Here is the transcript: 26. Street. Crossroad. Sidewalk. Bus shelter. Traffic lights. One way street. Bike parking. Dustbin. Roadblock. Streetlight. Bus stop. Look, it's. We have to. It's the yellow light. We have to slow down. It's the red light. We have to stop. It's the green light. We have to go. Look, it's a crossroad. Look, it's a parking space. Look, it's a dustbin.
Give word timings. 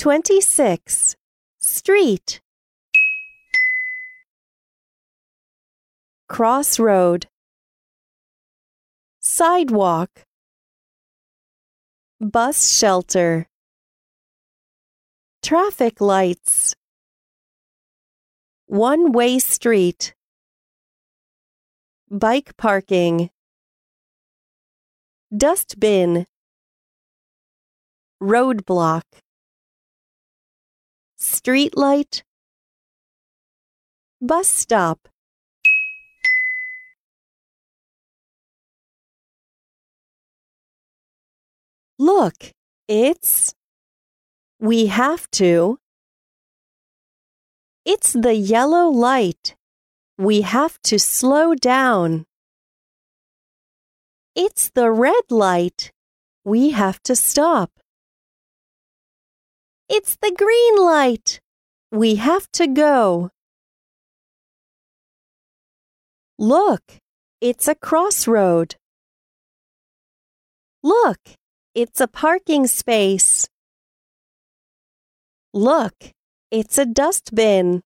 26. 0.00 1.14
Street. 1.58 2.40
Crossroad. 6.26 7.26
Sidewalk. 9.20 10.08
Bus 12.18 12.66
shelter. 12.78 13.46
Traffic 15.42 16.00
lights. 16.00 16.74
One 18.68 19.12
way 19.12 19.38
street. 19.38 20.14
Bike 22.10 22.56
parking. 22.56 23.28
Dustbin. 25.36 26.24
Roadblock. 28.22 29.02
Streetlight. 31.20 32.22
Bus 34.22 34.48
stop. 34.48 35.08
Look, 41.98 42.52
it's. 42.88 43.54
We 44.58 44.86
have 44.86 45.30
to. 45.32 45.78
It's 47.84 48.14
the 48.14 48.34
yellow 48.34 48.88
light. 48.88 49.56
We 50.16 50.42
have 50.42 50.80
to 50.84 50.98
slow 50.98 51.54
down. 51.54 52.26
It's 54.34 54.70
the 54.70 54.90
red 54.90 55.30
light. 55.30 55.92
We 56.44 56.70
have 56.70 57.02
to 57.02 57.14
stop. 57.16 57.79
It's 60.00 60.16
the 60.16 60.32
green 60.34 60.76
light. 60.82 61.40
We 61.92 62.14
have 62.14 62.50
to 62.52 62.66
go. 62.66 63.28
Look, 66.38 66.96
it's 67.42 67.68
a 67.68 67.74
crossroad. 67.74 68.76
Look, 70.82 71.18
it's 71.74 72.00
a 72.00 72.08
parking 72.08 72.66
space. 72.66 73.46
Look, 75.52 76.12
it's 76.50 76.78
a 76.78 76.86
dustbin. 76.86 77.82